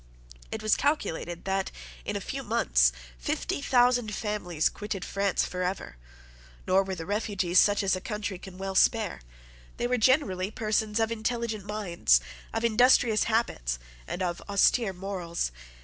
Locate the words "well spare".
8.57-9.21